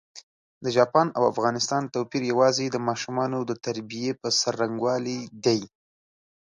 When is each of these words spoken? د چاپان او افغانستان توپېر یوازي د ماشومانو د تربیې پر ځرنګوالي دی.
د 0.63 0.65
چاپان 0.75 1.07
او 1.17 1.23
افغانستان 1.33 1.83
توپېر 1.93 2.23
یوازي 2.31 2.65
د 2.71 2.77
ماشومانو 2.87 3.39
د 3.49 3.51
تربیې 3.65 4.11
پر 4.21 4.31
ځرنګوالي 4.41 5.19
دی. 5.45 5.61